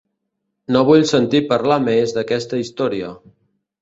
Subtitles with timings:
[0.75, 3.13] No vull sentir parlar més d'aquesta història.